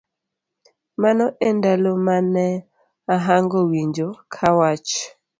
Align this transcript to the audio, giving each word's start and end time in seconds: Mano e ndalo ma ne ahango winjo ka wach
Mano 1.01 1.25
e 1.49 1.49
ndalo 1.57 1.91
ma 2.05 2.17
ne 2.33 2.47
ahango 3.15 3.57
winjo 3.69 4.07
ka 4.33 4.47
wach 4.57 4.89